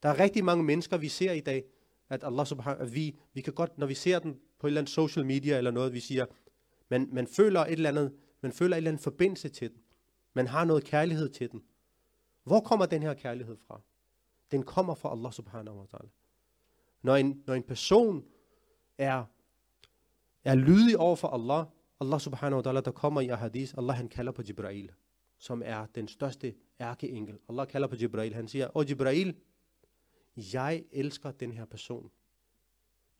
[0.03, 1.63] Der er rigtig mange mennesker, vi ser i dag,
[2.09, 4.81] at Allah subhanahu, at vi, vi kan godt, når vi ser den på et eller
[4.81, 6.25] andet social media eller noget, vi siger,
[6.89, 9.81] man, man føler et eller andet, man føler et eller andet forbindelse til den.
[10.33, 11.63] Man har noget kærlighed til den.
[12.43, 13.81] Hvor kommer den her kærlighed fra?
[14.51, 16.18] Den kommer fra Allah subhanahu wa ta'ala.
[17.01, 18.25] Når en, når en person
[18.97, 19.23] er,
[20.43, 21.65] er lydig over for Allah,
[21.99, 24.91] Allah subhanahu wa ta'ala, der kommer i hadith, Allah han kalder på Jibrail,
[25.37, 27.37] som er den største ærkeengel.
[27.49, 29.35] Allah kalder på Jibrail, han siger, Åh Jibrail,
[30.35, 32.11] jeg elsker den her person.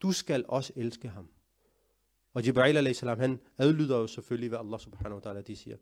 [0.02, 1.30] Du skal også elske ham.
[2.34, 3.00] Og Jibrail a.s.
[3.00, 5.78] han adlyder jo selvfølgelig, hvad Allah subhanahu wa ta'ala de siger.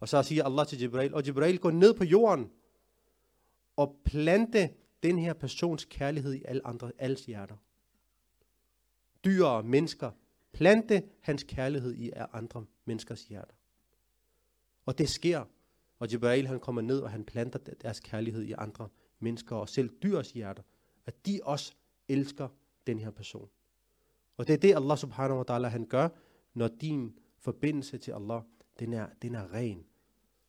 [0.00, 2.50] Og så siger Allah til Jibrail, og Jibrail går ned på jorden
[3.76, 4.70] og plante
[5.02, 7.56] den her persons kærlighed i alle andre, alles hjerter.
[9.24, 10.10] Dyr og mennesker,
[10.52, 13.54] plante hans kærlighed i andre menneskers hjerter.
[14.86, 15.44] Og det sker,
[15.98, 19.90] og Jibreel han kommer ned, og han planter deres kærlighed i andre mennesker, og selv
[20.02, 20.62] dyrs hjerter,
[21.06, 21.72] at de også
[22.08, 22.48] elsker
[22.86, 23.48] den her person.
[24.36, 26.08] Og det er det, Allah subhanahu wa ta'ala han gør,
[26.54, 28.42] når din forbindelse til Allah,
[28.78, 29.84] den er, den er ren.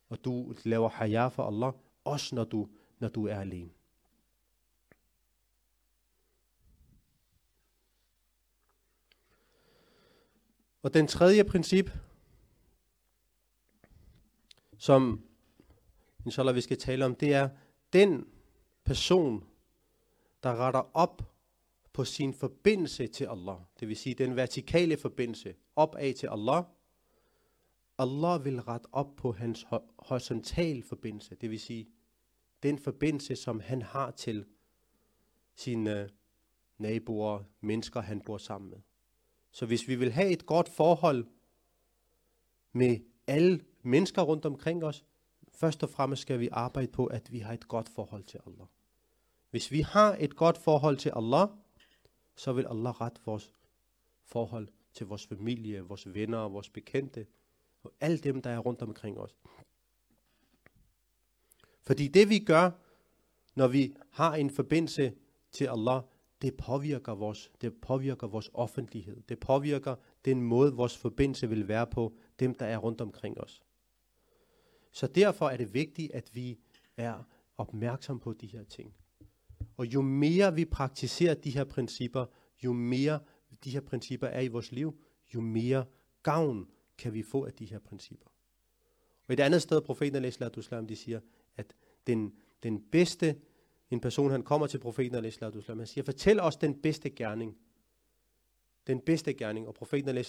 [0.08, 1.72] Og du laver haya for Allah,
[2.04, 3.70] også når du, når du er alene.
[10.82, 11.90] Og den tredje princip,
[14.78, 15.24] som
[16.24, 17.48] inshallah vi skal tale om, det er
[17.92, 18.26] den
[18.84, 19.44] person,
[20.42, 21.22] der retter op
[21.92, 23.56] på sin forbindelse til Allah.
[23.80, 26.64] Det vil sige den vertikale forbindelse opad til Allah.
[27.98, 29.66] Allah vil rette op på hans
[29.98, 31.34] horisontale forbindelse.
[31.34, 31.88] Det vil sige
[32.62, 34.46] den forbindelse, som han har til
[35.54, 36.08] sine øh,
[36.78, 38.78] naboer, mennesker, han bor sammen med.
[39.52, 41.26] Så hvis vi vil have et godt forhold
[42.72, 45.04] med alle mennesker rundt omkring os,
[45.52, 48.66] først og fremmest skal vi arbejde på, at vi har et godt forhold til Allah.
[49.50, 51.48] Hvis vi har et godt forhold til Allah,
[52.36, 53.54] så vil Allah rette vores
[54.24, 57.26] forhold til vores familie, vores venner, vores bekendte,
[57.82, 59.36] og alle dem, der er rundt omkring os.
[61.82, 62.70] Fordi det vi gør,
[63.54, 65.14] når vi har en forbindelse
[65.50, 66.02] til Allah,
[66.42, 69.22] det påvirker vores, det påvirker vores offentlighed.
[69.28, 73.62] Det påvirker den måde, vores forbindelse vil være på dem, der er rundt omkring os.
[74.92, 76.58] Så derfor er det vigtigt, at vi
[76.96, 77.22] er
[77.56, 78.94] opmærksom på de her ting.
[79.76, 82.26] Og jo mere vi praktiserer de her principper,
[82.64, 83.20] jo mere
[83.64, 85.00] de her principper er i vores liv,
[85.34, 85.84] jo mere
[86.22, 88.26] gavn kan vi få af de her principper.
[89.28, 91.20] Og et andet sted, profeten al de siger,
[91.56, 91.74] at
[92.06, 93.36] den, den bedste,
[93.92, 95.32] en person, han kommer til profeten al
[95.66, 97.56] han siger, fortæl os den bedste gerning.
[98.86, 99.68] Den bedste gerning.
[99.68, 100.24] Og profeten al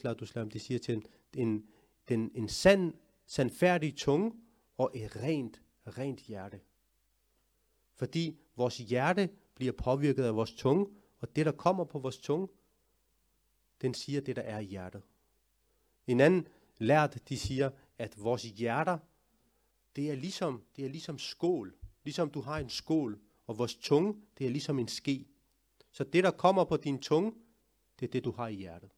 [0.53, 1.03] de siger til en,
[1.35, 1.67] en,
[2.09, 2.93] en, en sand,
[3.25, 4.31] sandfærdig tunge
[4.77, 6.59] og et rent, rent hjerte.
[7.95, 10.87] Fordi vores hjerte bliver påvirket af vores tunge,
[11.19, 12.47] og det, der kommer på vores tunge,
[13.81, 15.01] den siger det, der er i hjertet.
[16.07, 16.47] En anden
[16.77, 18.97] lært, de siger, at vores hjerter,
[19.95, 21.75] det er ligesom, det er ligesom skål.
[22.03, 25.25] Ligesom du har en skål, og vores tunge, det er ligesom en ske.
[25.91, 27.33] Så det, der kommer på din tunge,
[27.99, 28.89] det er det, du har i hjertet.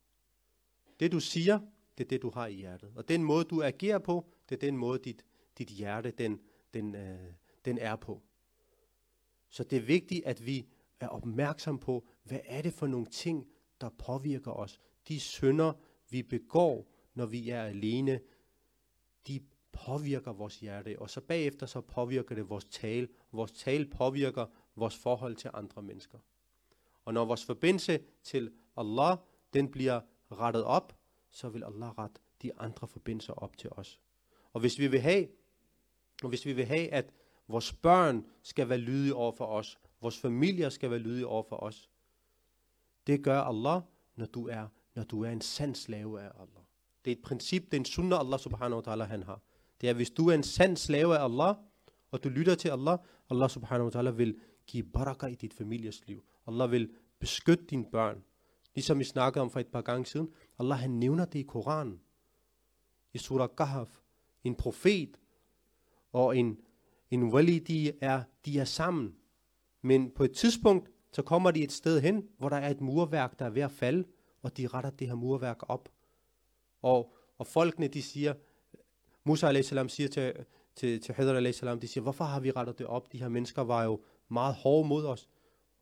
[0.99, 1.59] Det, du siger,
[1.97, 2.91] det er det, du har i hjertet.
[2.95, 5.25] Og den måde, du agerer på, det er den måde, dit,
[5.57, 6.41] dit hjerte, den,
[6.73, 7.33] den, øh,
[7.65, 8.21] den er på.
[9.49, 10.67] Så det er vigtigt, at vi
[10.99, 13.47] er opmærksom på, hvad er det for nogle ting,
[13.81, 14.79] der påvirker os.
[15.07, 15.73] De synder,
[16.09, 18.19] vi begår, når vi er alene,
[19.27, 19.39] de
[19.85, 23.07] påvirker vores hjerte, og så bagefter så påvirker det vores tale.
[23.31, 26.17] Vores tale påvirker vores forhold til andre mennesker.
[27.05, 29.17] Og når vores forbindelse til Allah,
[29.53, 30.97] den bliver rettet op,
[31.31, 33.99] så vil Allah rette de andre forbindelser op til os.
[34.53, 35.27] Og hvis vi vil have,
[36.23, 37.13] og hvis vi vil have, at
[37.47, 41.55] vores børn skal være lydige over for os, vores familier skal være lydige over for
[41.55, 41.89] os,
[43.07, 43.81] det gør Allah,
[44.15, 46.63] når du er, når du er en sand slave af Allah.
[47.05, 49.41] Det er et princip, det er en sunnah Allah subhanahu wa ta'ala han har.
[49.81, 51.55] Det er, hvis du er en sand slave af Allah,
[52.11, 52.97] og du lytter til Allah,
[53.29, 56.23] Allah subhanahu wa ta'ala vil give baraka i dit families liv.
[56.47, 58.23] Allah vil beskytte dine børn.
[58.75, 60.29] Ligesom vi snakkede om for et par gange siden.
[60.59, 62.01] Allah han nævner det i Koranen.
[63.13, 63.89] I surah Kahf.
[64.43, 65.19] En profet
[66.11, 66.59] og en,
[67.11, 69.15] en wali, de er, de er sammen.
[69.81, 73.39] Men på et tidspunkt, så kommer de et sted hen, hvor der er et murværk,
[73.39, 74.03] der er ved at falde,
[74.41, 75.89] og de retter det her murværk op.
[76.81, 78.33] Og, og folkene, de siger,
[79.27, 79.91] Musa a.s.
[79.91, 80.33] siger til,
[80.75, 83.11] til, til Hadr a.s., de siger, hvorfor har vi rettet det op?
[83.11, 85.29] De her mennesker var jo meget hårde mod os.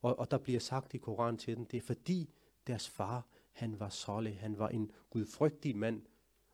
[0.02, 2.30] Og, og der bliver sagt i Koranen til dem, det er fordi
[2.68, 6.02] deres far, han var solid, han var en gudfrygtig mand.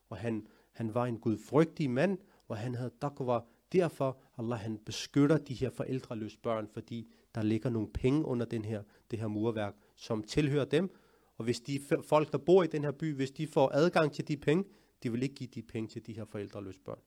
[0.10, 3.40] Og han, han var en gudfrygtig mand, og han havde takwa.
[3.72, 8.66] Derfor, Allah han beskytter de her forældreløse børn, fordi der ligger nogle penge under den
[8.66, 10.96] her, det her murværk, som tilhører dem.
[11.38, 14.28] Og hvis de folk, der bor i den her by, hvis de får adgang til
[14.28, 14.64] de penge,
[15.04, 17.00] de vil ikke give de penge til de her forældreløse børn.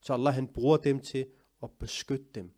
[0.00, 1.26] Så Allah han bruger dem til
[1.62, 2.50] at beskytte dem.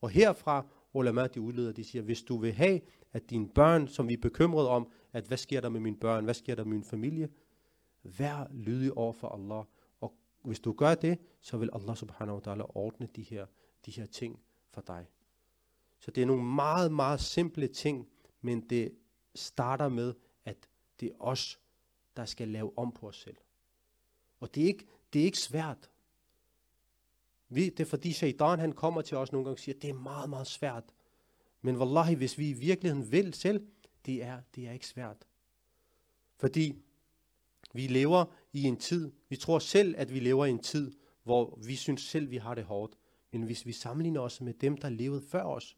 [0.00, 2.80] Og herfra, ulama de udleder, de siger, hvis du vil have,
[3.12, 6.24] at dine børn, som vi er bekymrede om, at hvad sker der med mine børn,
[6.24, 7.28] hvad sker der med min familie,
[8.02, 9.64] vær lydig over for Allah.
[10.00, 13.46] Og hvis du gør det, så vil Allah subhanahu wa ta'ala ordne de her,
[13.86, 15.06] de her ting for dig.
[15.98, 18.08] Så det er nogle meget, meget simple ting,
[18.40, 18.94] men det
[19.34, 20.68] starter med, at
[21.00, 21.60] det er os,
[22.16, 23.36] der skal lave om på os selv.
[24.40, 25.90] Og det er ikke, det er ikke svært.
[27.48, 29.94] Vi, det er fordi shaitan han kommer til os nogle gange og siger, det er
[29.94, 30.84] meget, meget svært.
[31.62, 33.66] Men wallahi, hvis vi i virkeligheden vil selv,
[34.06, 35.26] det er, det er ikke svært.
[36.36, 36.82] Fordi
[37.72, 41.58] vi lever i en tid, vi tror selv, at vi lever i en tid, hvor
[41.66, 42.94] vi synes selv, vi har det hårdt.
[43.32, 45.76] Men hvis vi sammenligner os med dem, der levede før os,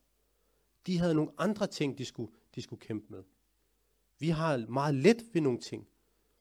[0.87, 3.23] de havde nogle andre ting, de skulle, de skulle kæmpe med.
[4.19, 5.89] Vi har meget let ved nogle ting.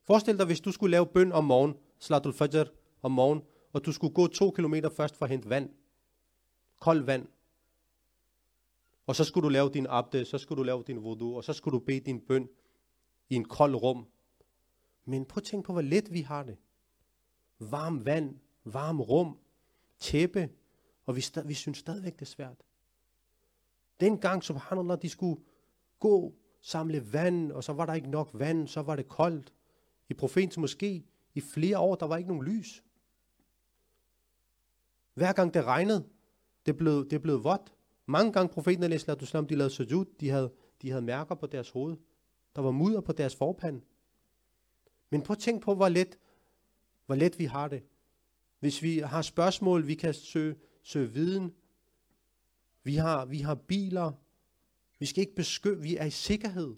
[0.04, 2.64] Forestil dig, hvis du skulle lave bøn om morgenen, Slatul Fajr
[3.02, 5.70] om morgen, og du skulle gå to kilometer først for at hente vand.
[6.80, 7.28] Kold vand.
[9.06, 11.52] Og så skulle du lave din abde, så skulle du lave din wudu, og så
[11.52, 12.48] skulle du bede din bøn
[13.30, 14.06] i en kold rum.
[15.04, 16.56] Men prøv at tænke på, hvor let vi har det.
[17.58, 19.38] Varm vand, varm rum,
[19.98, 20.50] tæppe,
[21.06, 22.62] og vi, vi synes stadigvæk, det er svært.
[24.00, 25.42] Dengang, subhanallah, de skulle
[26.00, 29.52] gå, samle vand, og så var der ikke nok vand, så var det koldt.
[30.08, 32.84] I profetens måske, i flere år, der var ikke nogen lys.
[35.14, 36.04] Hver gang det regnede,
[36.66, 37.74] det blev, det blev vådt.
[38.06, 41.70] Mange gange profeten al islam, de lavede sujud, de havde, de havde mærker på deres
[41.70, 41.96] hoved.
[42.56, 43.80] Der var mudder på deres forpande.
[45.10, 46.18] Men prøv at tænk på, hvor let,
[47.06, 47.82] hvor let vi har det.
[48.60, 51.54] Hvis vi har spørgsmål, vi kan søge, søge viden.
[52.82, 54.12] Vi har, vi har biler.
[54.98, 56.74] Vi skal ikke beskytte, vi er i sikkerhed.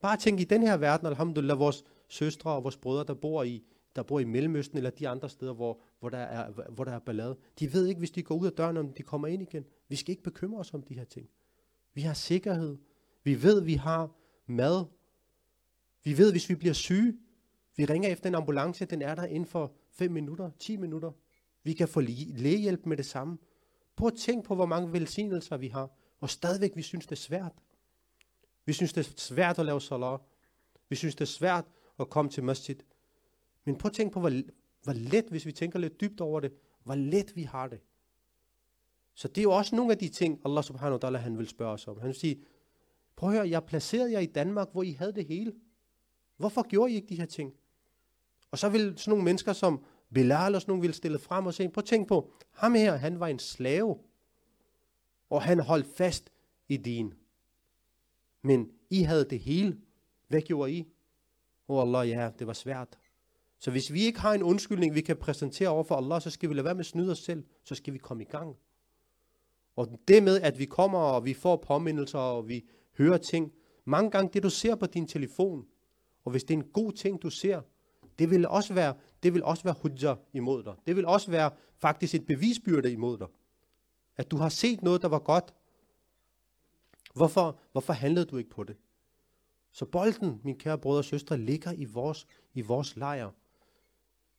[0.00, 1.84] Bare tænk i den her verden, alhamdulillah, vores,
[2.14, 3.64] søstre og vores brødre, der bor i,
[3.96, 6.98] der bor i Mellemøsten eller de andre steder, hvor, hvor, der er, hvor der er
[6.98, 7.36] ballade.
[7.58, 9.64] De ved ikke, hvis de går ud af døren, om de kommer ind igen.
[9.88, 11.28] Vi skal ikke bekymre os om de her ting.
[11.94, 12.76] Vi har sikkerhed.
[13.24, 14.10] Vi ved, vi har
[14.46, 14.84] mad.
[16.04, 17.18] Vi ved, hvis vi bliver syge,
[17.76, 21.12] vi ringer efter en ambulance, den er der inden for 5 minutter, 10 minutter.
[21.62, 23.38] Vi kan få lægehjælp med det samme.
[23.96, 25.90] Prøv at tænk på, hvor mange velsignelser vi har,
[26.20, 27.52] og stadigvæk vi synes, det er svært.
[28.66, 30.20] Vi synes, det er svært at lave salat.
[30.88, 31.64] Vi synes, det er svært
[31.96, 32.76] og kom til masjid.
[33.64, 34.32] Men prøv at tænke på, hvor,
[34.82, 36.52] hvor let, hvis vi tænker lidt dybt over det,
[36.84, 37.80] Hvor let vi har det.
[39.14, 41.48] Så det er jo også nogle af de ting, Allah subhanahu wa ta'ala, han vil
[41.48, 41.98] spørge os om.
[41.98, 42.44] Han vil sige,
[43.16, 45.52] prøv at høre, jeg placerede jer i Danmark, hvor I havde det hele.
[46.36, 47.54] Hvorfor gjorde I ikke de her ting?
[48.50, 49.84] Og så vil sådan nogle mennesker som
[50.14, 52.96] Bilal og sådan nogle vil stille frem og sige, prøv at tænk på, ham her,
[52.96, 53.98] han var en slave.
[55.30, 56.30] Og han holdt fast
[56.68, 57.14] i din.
[58.42, 59.80] Men I havde det hele.
[60.28, 60.93] Hvad gjorde I?
[61.68, 62.98] Oh Allah, ja, det var svært.
[63.58, 66.48] Så hvis vi ikke har en undskyldning, vi kan præsentere over for Allah, så skal
[66.48, 67.44] vi lade være med at snyde os selv.
[67.64, 68.56] Så skal vi komme i gang.
[69.76, 72.64] Og det med, at vi kommer, og vi får påmindelser, og vi
[72.98, 73.52] hører ting.
[73.84, 75.66] Mange gange det, du ser på din telefon,
[76.24, 77.60] og hvis det er en god ting, du ser,
[78.18, 80.74] det vil også være, det vil også være hujja imod dig.
[80.86, 83.26] Det vil også være faktisk et bevisbyrde imod dig.
[84.16, 85.54] At du har set noget, der var godt.
[87.14, 88.76] Hvorfor, hvorfor handlede du ikke på det?
[89.74, 93.30] Så bolden, min kære brødre og søstre, ligger i vores, i vores lejr.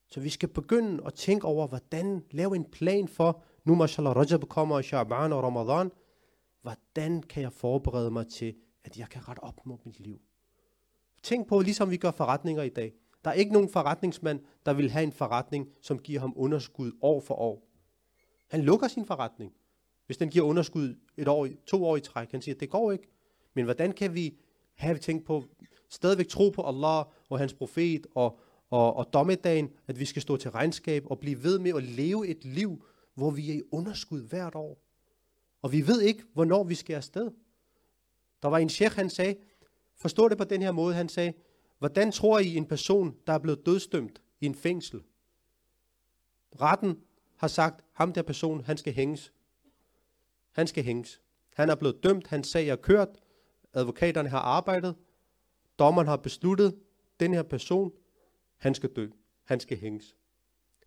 [0.07, 4.49] Så vi skal begynde at tænke over, hvordan lave en plan for, nu mashallah Rajab
[4.49, 5.91] kommer, Sha'ban og Ramadan,
[6.61, 10.21] hvordan kan jeg forberede mig til, at jeg kan rette op mod mit liv?
[11.23, 12.93] Tænk på, ligesom vi gør forretninger i dag.
[13.23, 17.19] Der er ikke nogen forretningsmand, der vil have en forretning, som giver ham underskud år
[17.19, 17.67] for år.
[18.47, 19.53] Han lukker sin forretning.
[20.05, 22.91] Hvis den giver underskud et år, to år i træk, han siger, at det går
[22.91, 23.07] ikke.
[23.53, 24.37] Men hvordan kan vi
[24.75, 25.43] have tænkt på,
[25.89, 30.37] stadigvæk tro på Allah og hans profet og, og, og dommedagen, at vi skal stå
[30.37, 34.21] til regnskab og blive ved med at leve et liv, hvor vi er i underskud
[34.21, 34.81] hvert år.
[35.61, 37.31] Og vi ved ikke, hvornår vi skal afsted.
[38.41, 39.35] Der var en sheikh, han sagde,
[39.95, 41.33] forstå det på den her måde, han sagde,
[41.79, 45.01] hvordan tror I en person, der er blevet dødstømt i en fængsel?
[46.61, 46.99] Retten
[47.35, 49.33] har sagt, ham der person, han skal hænges.
[50.51, 51.21] Han skal hænges.
[51.55, 53.09] Han er blevet dømt, hans sag er kørt,
[53.75, 54.95] advokaterne har arbejdet,
[55.79, 56.79] dommeren har besluttet,
[57.19, 57.91] den her person,
[58.57, 59.07] han skal dø,
[59.43, 60.17] han skal hænges.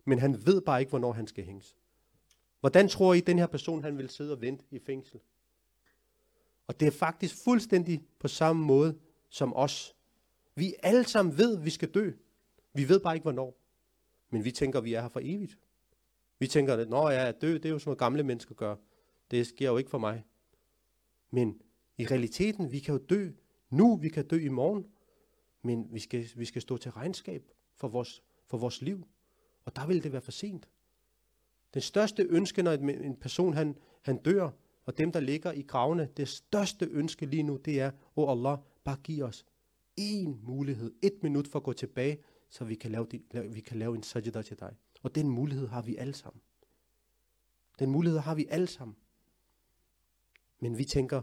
[0.05, 1.77] Men han ved bare ikke, hvornår han skal hænges.
[2.59, 5.19] Hvordan tror I, den her person, han vil sidde og vente i fængsel?
[6.67, 9.95] Og det er faktisk fuldstændig på samme måde som os.
[10.55, 12.11] Vi alle sammen ved, at vi skal dø.
[12.73, 13.57] Vi ved bare ikke, hvornår.
[14.29, 15.57] Men vi tænker, at vi er her for evigt.
[16.39, 18.75] Vi tænker, at når jeg er død, det er jo sådan noget gamle mennesker gør.
[19.31, 20.25] Det sker jo ikke for mig.
[21.31, 21.61] Men
[21.99, 23.31] i realiteten, vi kan jo dø
[23.69, 24.85] nu, vi kan dø i morgen.
[25.61, 29.07] Men vi skal, vi skal stå til regnskab for vores, for vores liv.
[29.65, 30.69] Og der vil det være for sent.
[31.73, 34.49] Den største ønske, når en person han, han dør,
[34.85, 38.37] og dem, der ligger i gravene, det største ønske lige nu, det er, åh oh
[38.37, 39.45] Allah, bare giv os
[39.97, 42.17] en mulighed, et minut for at gå tilbage,
[42.49, 43.21] så vi kan lave, de,
[43.53, 44.75] vi kan lave en sajda til dig.
[45.03, 46.41] Og den mulighed har vi alle sammen.
[47.79, 48.97] Den mulighed har vi alle sammen.
[50.59, 51.21] Men vi tænker,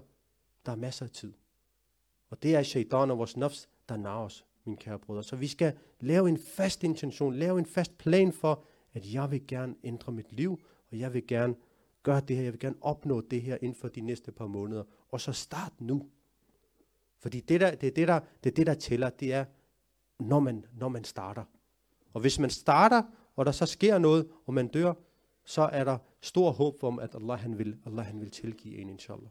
[0.66, 1.32] der er masser af tid.
[2.30, 5.24] Og det er shaitan og vores nafs, der narer os, mine kære brødre.
[5.24, 9.46] Så vi skal lave en fast intention, lave en fast plan for, at jeg vil
[9.46, 10.60] gerne ændre mit liv,
[10.90, 11.54] og jeg vil gerne
[12.02, 14.84] gøre det her, jeg vil gerne opnå det her inden for de næste par måneder.
[15.08, 16.08] Og så start nu.
[17.18, 19.44] Fordi det, der, det, er det, der, det er det, der tæller, det er,
[20.18, 21.44] når man, når man starter.
[22.12, 23.02] Og hvis man starter,
[23.36, 24.94] og der så sker noget, og man dør,
[25.44, 28.88] så er der stor håb om, at Allah han vil, Allah, han vil tilgive en,
[28.88, 29.30] inshallah.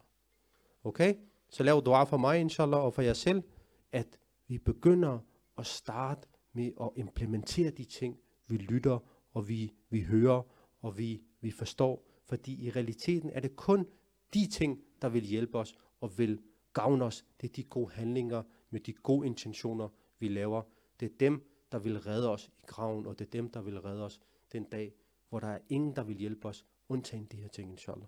[0.86, 1.16] Okay?
[1.50, 3.44] Så lav dua for mig, inshallah, og for jer selv,
[3.92, 5.20] at vi begynder
[5.58, 9.00] at starte med at implementere de ting, vi lytter,
[9.34, 10.42] og vi, vi hører,
[10.82, 12.08] og vi, vi forstår.
[12.24, 13.88] Fordi i realiteten er det kun
[14.34, 16.42] de ting, der vil hjælpe os og vil
[16.74, 17.26] gavne os.
[17.42, 20.62] Det er de gode handlinger med de gode intentioner, vi laver.
[21.00, 23.82] Det er dem, der vil redde os i graven, og det er dem, der vil
[23.82, 24.20] redde os
[24.52, 24.94] den dag,
[25.30, 28.08] hvor der er ingen, der vil hjælpe os, undtagen de her ting, inshallah.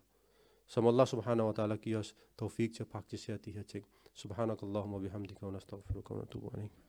[0.68, 3.86] Som Allah subhanahu wa ta'ala giver os tawfiq til at praktisere de her ting.
[4.14, 6.87] Subhanakallahumma bihamdika wa nastaghfiruka wa natubu alayk.